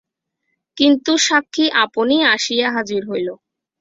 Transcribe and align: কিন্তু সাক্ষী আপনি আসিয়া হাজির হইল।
কিন্তু 0.77 1.11
সাক্ষী 1.27 1.65
আপনি 1.83 2.15
আসিয়া 2.33 2.67
হাজির 2.75 3.01
হইল। 3.09 3.27